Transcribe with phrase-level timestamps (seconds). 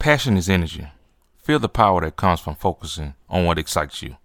[0.00, 0.88] Passion is energy.
[1.42, 4.16] Feel the power that comes from focusing on what excites you.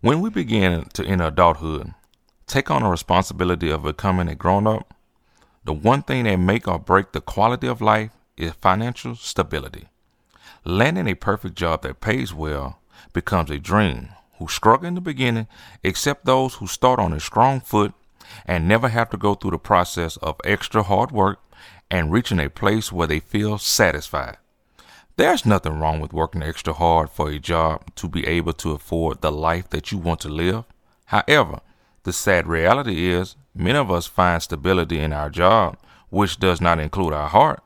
[0.00, 1.92] When we begin to enter adulthood,
[2.46, 4.94] take on the responsibility of becoming a grown up,
[5.64, 9.90] the one thing that make or break the quality of life is financial stability.
[10.64, 12.78] Landing a perfect job that pays well
[13.12, 14.08] becomes a dream.
[14.38, 15.46] Who struggle in the beginning,
[15.82, 17.92] except those who start on a strong foot
[18.46, 21.38] and never have to go through the process of extra hard work
[21.90, 24.38] and reaching a place where they feel satisfied.
[25.16, 29.20] There's nothing wrong with working extra hard for a job to be able to afford
[29.20, 30.64] the life that you want to live.
[31.06, 31.60] However,
[32.04, 35.76] the sad reality is many of us find stability in our job,
[36.08, 37.62] which does not include our heart.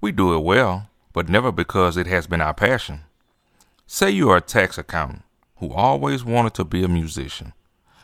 [0.00, 3.00] We do it well, but never because it has been our passion.
[3.88, 5.22] Say you are a tax accountant
[5.56, 7.52] who always wanted to be a musician,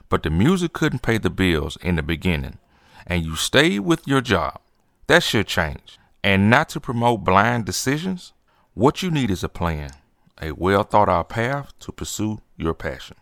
[0.08, 2.58] but the music couldn't pay the bills in the beginning,
[3.06, 4.60] and you stayed with your job.
[5.06, 5.98] That should change.
[6.24, 8.32] And not to promote blind decisions,
[8.74, 9.90] what you need is a plan,
[10.40, 13.16] a well thought out path to pursue your passion.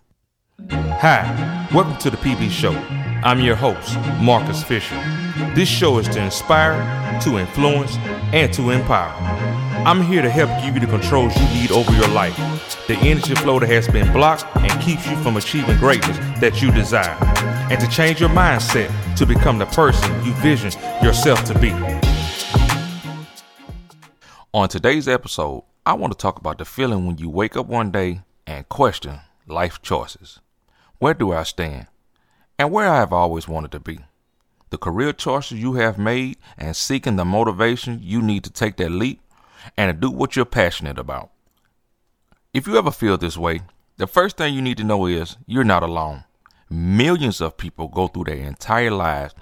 [0.70, 2.72] Hi, welcome to the PB Show.
[3.24, 4.94] I'm your host, Marcus Fisher.
[5.54, 6.78] This show is to inspire,
[7.22, 7.96] to influence,
[8.32, 9.12] and to empower.
[9.84, 12.36] I'm here to help give you the controls you need over your life,
[12.86, 16.70] the energy flow that has been blocked and keeps you from achieving greatness that you
[16.70, 17.16] desire,
[17.70, 20.70] and to change your mindset to become the person you vision
[21.02, 21.70] yourself to be.
[24.52, 27.92] On today's episode, I want to talk about the feeling when you wake up one
[27.92, 30.40] day and question life choices.
[30.98, 31.86] Where do I stand?
[32.58, 34.00] And where I have always wanted to be.
[34.70, 38.90] The career choices you have made and seeking the motivation you need to take that
[38.90, 39.20] leap
[39.76, 41.30] and to do what you're passionate about.
[42.52, 43.60] If you ever feel this way,
[43.98, 46.24] the first thing you need to know is you're not alone.
[46.68, 49.32] Millions of people go through their entire lives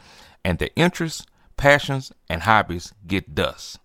[0.45, 1.25] and their interests,
[1.56, 3.79] passions, and hobbies get dust.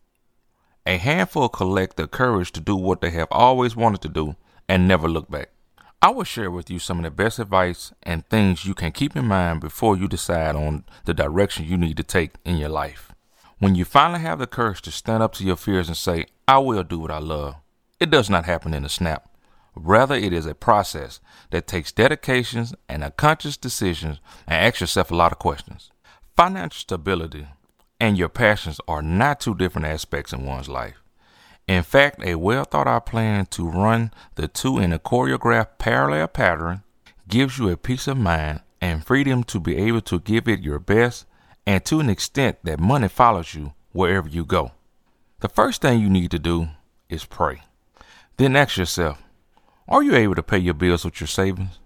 [0.85, 4.35] A handful collect the courage to do what they have always wanted to do
[4.67, 5.49] and never look back.
[6.01, 9.15] I will share with you some of the best advice and things you can keep
[9.15, 13.13] in mind before you decide on the direction you need to take in your life.
[13.59, 16.57] When you finally have the courage to stand up to your fears and say, I
[16.57, 17.55] will do what I love,
[18.01, 19.29] it does not happen in a snap.
[19.75, 21.21] Rather, it is a process
[21.51, 25.91] that takes dedications and a conscious decisions and asks yourself a lot of questions.
[26.35, 27.47] Financial stability
[27.99, 31.01] and your passions are not two different aspects in one's life.
[31.67, 36.27] In fact, a well thought out plan to run the two in a choreographed parallel
[36.27, 36.83] pattern
[37.27, 40.79] gives you a peace of mind and freedom to be able to give it your
[40.79, 41.25] best
[41.65, 44.71] and to an extent that money follows you wherever you go.
[45.39, 46.67] The first thing you need to do
[47.09, 47.61] is pray.
[48.37, 49.21] Then ask yourself,
[49.87, 51.79] are you able to pay your bills with your savings?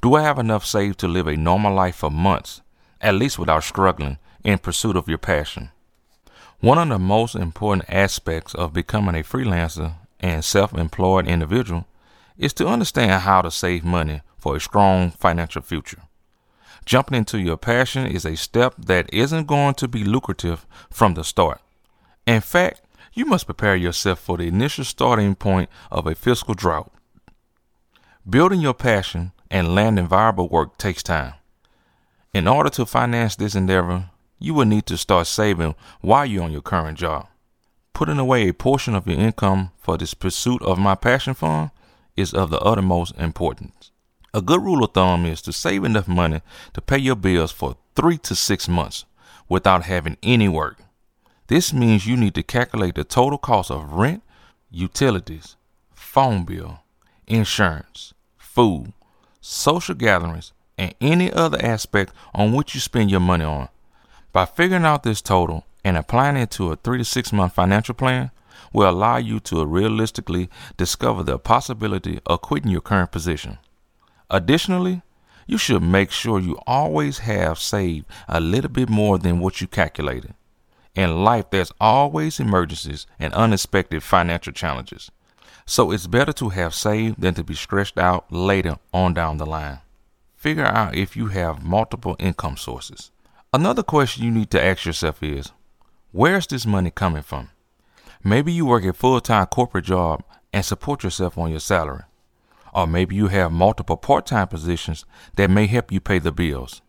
[0.00, 2.62] Do I have enough saved to live a normal life for months,
[3.00, 5.70] at least without struggling in pursuit of your passion?
[6.60, 11.86] One of the most important aspects of becoming a freelancer and self employed individual
[12.36, 16.02] is to understand how to save money for a strong financial future.
[16.84, 21.22] Jumping into your passion is a step that isn't going to be lucrative from the
[21.22, 21.60] start.
[22.26, 22.80] In fact,
[23.12, 26.90] you must prepare yourself for the initial starting point of a fiscal drought.
[28.28, 31.34] Building your passion and landing viable work takes time.
[32.32, 36.52] In order to finance this endeavor, you will need to start saving while you're on
[36.52, 37.28] your current job.
[37.92, 41.70] Putting away a portion of your income for this pursuit of my passion fund
[42.16, 43.90] is of the uttermost importance.
[44.34, 46.42] A good rule of thumb is to save enough money
[46.74, 49.04] to pay your bills for three to six months
[49.48, 50.78] without having any work.
[51.48, 54.22] This means you need to calculate the total cost of rent,
[54.70, 55.56] utilities,
[55.94, 56.80] phone bill,
[57.26, 58.92] insurance, food,
[59.40, 63.68] social gatherings, and any other aspect on which you spend your money on.
[64.32, 67.94] By figuring out this total and applying it to a three to six month financial
[67.94, 68.30] plan
[68.72, 73.58] will allow you to realistically discover the possibility of quitting your current position.
[74.30, 75.02] Additionally,
[75.46, 79.66] you should make sure you always have saved a little bit more than what you
[79.66, 80.34] calculated.
[80.94, 85.10] In life, there's always emergencies and unexpected financial challenges.
[85.64, 89.46] So it's better to have saved than to be stretched out later on down the
[89.46, 89.78] line.
[90.36, 93.10] Figure out if you have multiple income sources.
[93.50, 95.52] Another question you need to ask yourself is
[96.12, 97.48] where's this money coming from?
[98.22, 100.22] Maybe you work a full time corporate job
[100.52, 102.02] and support yourself on your salary.
[102.74, 105.06] Or maybe you have multiple part time positions
[105.36, 106.82] that may help you pay the bills.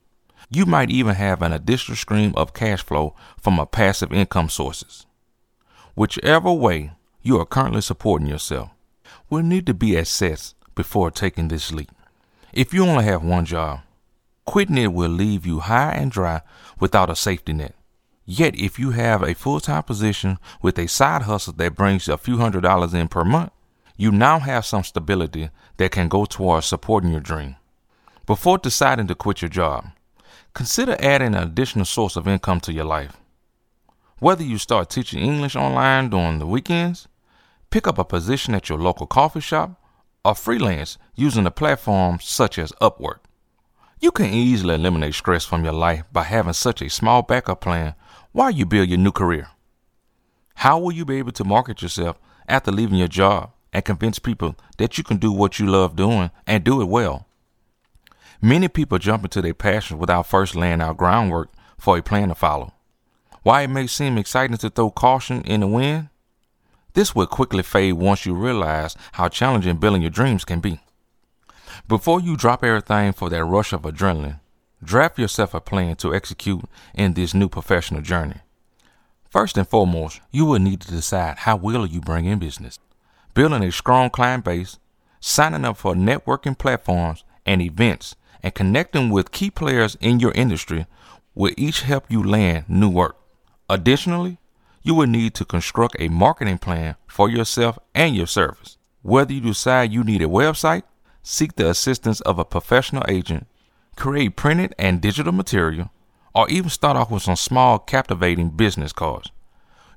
[0.50, 5.06] You might even have an additional stream of cash flow from a passive income sources.
[5.96, 6.92] Whichever way
[7.22, 8.70] you are currently supporting yourself
[9.30, 11.92] will need to be assessed before taking this leap.
[12.52, 13.80] If you only have one job,
[14.50, 16.42] Quitting it will leave you high and dry
[16.80, 17.76] without a safety net.
[18.26, 22.16] Yet, if you have a full time position with a side hustle that brings you
[22.16, 23.52] a few hundred dollars in per month,
[23.96, 27.58] you now have some stability that can go towards supporting your dream.
[28.26, 29.86] Before deciding to quit your job,
[30.56, 33.18] consider adding an additional source of income to your life.
[34.18, 37.08] Whether you start teaching English online during the weekends,
[37.70, 39.80] pick up a position at your local coffee shop,
[40.26, 43.20] or freelance using a platform such as Upwork.
[44.02, 47.96] You can easily eliminate stress from your life by having such a small backup plan
[48.32, 49.50] while you build your new career.
[50.56, 52.18] How will you be able to market yourself
[52.48, 56.32] after leaving your job and convince people that you can do what you love doing
[56.48, 57.28] and do it well?
[58.42, 62.36] Many people jump into their passion without first laying out groundwork for a plan to
[62.36, 62.72] follow.
[63.44, 66.08] While it may seem exciting to throw caution in the wind,
[66.94, 70.80] this will quickly fade once you realize how challenging building your dreams can be.
[71.90, 74.42] Before you drop everything for that rush of adrenaline,
[74.84, 76.64] draft yourself a plan to execute
[76.94, 78.42] in this new professional journey.
[79.28, 82.78] First and foremost, you will need to decide how will you bring in business.
[83.34, 84.78] Building a strong client base,
[85.20, 90.86] signing up for networking platforms and events, and connecting with key players in your industry
[91.34, 93.18] will each help you land new work.
[93.68, 94.38] Additionally,
[94.84, 98.78] you will need to construct a marketing plan for yourself and your service.
[99.02, 100.84] Whether you decide you need a website,
[101.30, 103.46] seek the assistance of a professional agent,
[103.96, 105.92] create printed and digital material,
[106.34, 109.30] or even start off with some small, captivating business cards.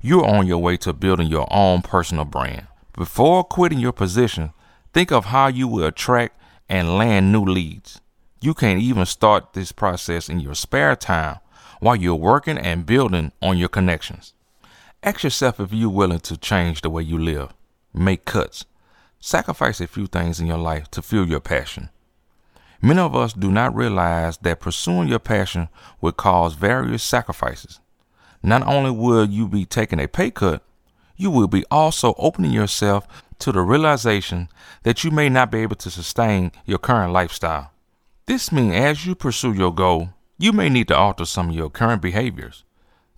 [0.03, 2.67] You're on your way to building your own personal brand.
[2.93, 4.53] Before quitting your position,
[4.93, 6.39] think of how you will attract
[6.69, 8.03] and land new leads.
[8.43, 11.39] You can even start this process in your spare time
[11.81, 14.35] while you're working and building on your connections.
[15.03, 17.55] Ask yourself if you're willing to change the way you live,
[17.95, 18.67] make cuts,
[19.25, 21.91] Sacrifice a few things in your life to fuel your passion.
[22.83, 25.69] Many of us do not realize that pursuing your passion
[26.01, 27.79] will cause various sacrifices.
[28.43, 30.65] Not only will you be taking a pay cut,
[31.17, 33.07] you will be also opening yourself
[33.39, 34.49] to the realization
[34.83, 37.71] that you may not be able to sustain your current lifestyle.
[38.27, 41.71] This means as you pursue your goal, you may need to alter some of your
[41.71, 42.65] current behaviors.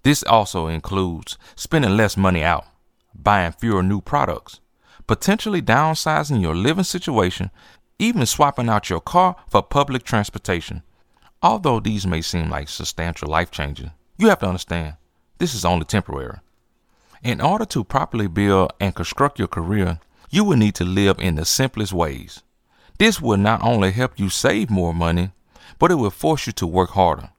[0.03, 2.67] This also includes spending less money out,
[3.15, 4.61] buying fewer new products,
[5.07, 7.51] potentially downsizing your living situation,
[7.99, 10.83] even swapping out your car for public transportation.
[11.43, 14.97] Although these may seem like substantial life changes, you have to understand
[15.39, 16.39] this is only temporary.
[17.23, 21.35] In order to properly build and construct your career, you will need to live in
[21.35, 22.43] the simplest ways.
[22.99, 25.33] This will not only help you save more money,
[25.79, 27.31] but it will force you to work harder.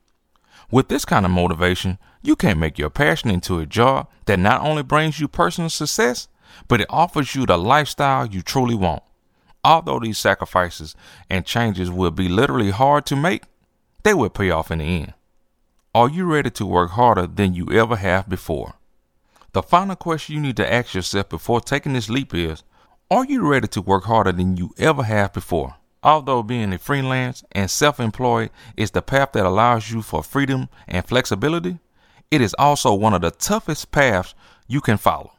[0.72, 4.62] With this kind of motivation, you can make your passion into a job that not
[4.62, 6.28] only brings you personal success,
[6.68, 9.04] but it offers you the lifestyle you truly want.
[9.64, 10.96] Although these sacrifices
[11.30, 13.44] and changes will be literally hard to make,
[14.04, 15.14] they will pay off in the end.
[15.96, 18.76] Are you ready to work harder than you ever have before?
[19.54, 22.64] The final question you need to ask yourself before taking this leap is
[23.10, 25.76] Are you ready to work harder than you ever have before?
[26.04, 30.68] Although being a freelance and self employed is the path that allows you for freedom
[30.88, 31.80] and flexibility,
[32.30, 34.36] it is also one of the toughest paths
[34.68, 35.35] you can follow.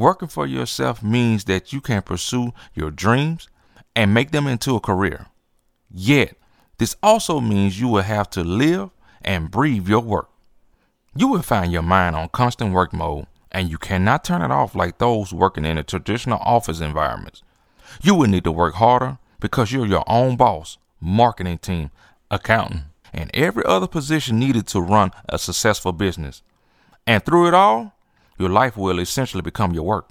[0.00, 3.50] Working for yourself means that you can pursue your dreams
[3.94, 5.26] and make them into a career.
[5.90, 6.38] Yet,
[6.78, 8.88] this also means you will have to live
[9.20, 10.30] and breathe your work.
[11.14, 14.74] You will find your mind on constant work mode, and you cannot turn it off
[14.74, 17.42] like those working in a traditional office environments.
[18.02, 21.90] You will need to work harder because you're your own boss, marketing team,
[22.30, 26.42] accountant, and every other position needed to run a successful business.
[27.06, 27.92] And through it all,
[28.40, 30.08] your life will essentially become your work.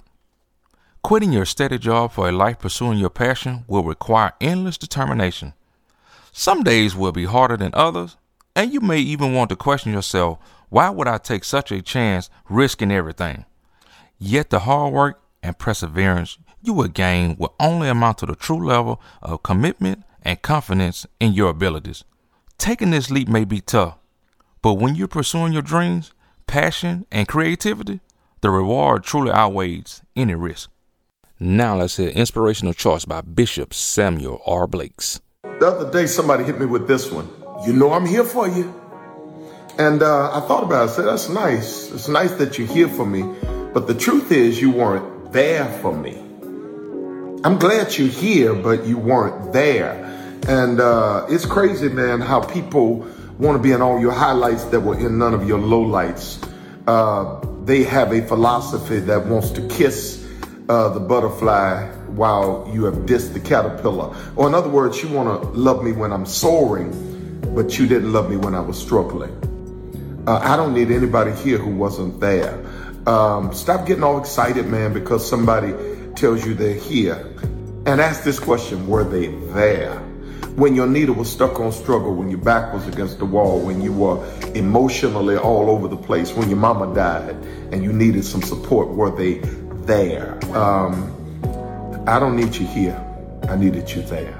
[1.02, 5.52] Quitting your steady job for a life pursuing your passion will require endless determination.
[6.30, 8.16] Some days will be harder than others,
[8.54, 12.30] and you may even want to question yourself why would I take such a chance
[12.48, 13.44] risking everything?
[14.18, 18.64] Yet the hard work and perseverance you will gain will only amount to the true
[18.64, 22.04] level of commitment and confidence in your abilities.
[22.58, 23.96] Taking this leap may be tough,
[24.62, 26.12] but when you're pursuing your dreams,
[26.46, 28.00] passion, and creativity,
[28.40, 30.70] the reward truly outweighs any risk.
[31.38, 34.66] Now let's hear Inspirational Choice by Bishop Samuel R.
[34.66, 35.20] Blakes.
[35.42, 37.28] The other day, somebody hit me with this one.
[37.66, 38.74] You know I'm here for you.
[39.78, 40.92] And uh, I thought about it.
[40.92, 41.90] I said, that's nice.
[41.92, 43.22] It's nice that you're here for me.
[43.72, 46.16] But the truth is, you weren't there for me.
[47.42, 49.92] I'm glad you're here, but you weren't there.
[50.48, 53.06] And uh, it's crazy, man, how people
[53.38, 56.49] want to be in all your highlights that were in none of your lowlights.
[56.90, 60.26] Uh, they have a philosophy that wants to kiss
[60.68, 64.12] uh, the butterfly while you have dissed the caterpillar.
[64.34, 66.90] Or in other words, you want to love me when I'm soaring,
[67.54, 69.30] but you didn't love me when I was struggling.
[70.26, 72.58] Uh, I don't need anybody here who wasn't there.
[73.06, 75.72] Um, stop getting all excited, man, because somebody
[76.16, 77.24] tells you they're here.
[77.86, 80.09] And ask this question Were they there?
[80.60, 83.80] When your needle was stuck on struggle, when your back was against the wall, when
[83.80, 84.22] you were
[84.54, 87.34] emotionally all over the place, when your mama died
[87.72, 89.38] and you needed some support, were they
[89.86, 90.38] there?
[90.54, 93.02] Um, I don't need you here.
[93.48, 94.38] I needed you there.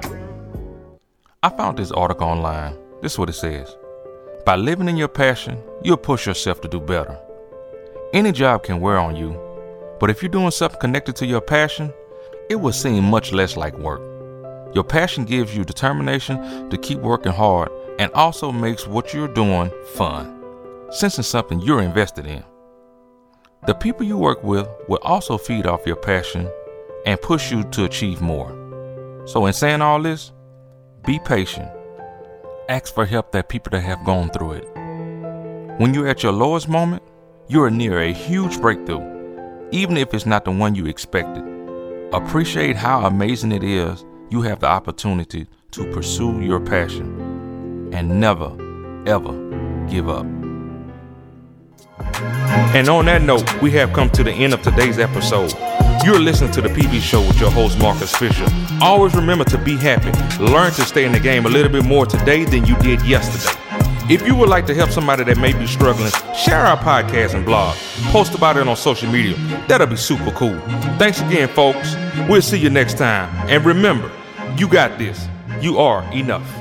[1.41, 2.77] I found this article online.
[3.01, 3.75] This is what it says.
[4.45, 7.17] By living in your passion, you'll push yourself to do better.
[8.13, 9.31] Any job can wear on you,
[9.99, 11.91] but if you're doing something connected to your passion,
[12.47, 14.10] it will seem much less like work.
[14.73, 19.71] Your passion gives you determination to keep working hard and also makes what you're doing
[19.93, 20.41] fun,
[20.91, 22.43] since it's something you're invested in.
[23.67, 26.49] The people you work with will also feed off your passion
[27.05, 28.57] and push you to achieve more.
[29.25, 30.31] So, in saying all this,
[31.05, 31.69] be patient
[32.71, 34.67] ask for help that people that have gone through it.
[35.77, 37.03] When you're at your lowest moment,
[37.49, 41.43] you are near a huge breakthrough, even if it's not the one you expected.
[42.13, 48.49] Appreciate how amazing it is you have the opportunity to pursue your passion and never,
[49.05, 49.33] ever
[49.89, 50.25] give up.
[52.73, 55.53] And on that note, we have come to the end of today's episode.
[56.05, 58.47] You're listening to the PB Show with your host, Marcus Fisher.
[58.81, 60.11] Always remember to be happy.
[60.41, 63.57] Learn to stay in the game a little bit more today than you did yesterday.
[64.09, 67.45] If you would like to help somebody that may be struggling, share our podcast and
[67.45, 67.75] blog.
[68.11, 69.35] Post about it on social media.
[69.67, 70.57] That'll be super cool.
[70.97, 71.95] Thanks again, folks.
[72.27, 73.29] We'll see you next time.
[73.49, 74.11] And remember,
[74.57, 75.27] you got this.
[75.61, 76.60] You are enough.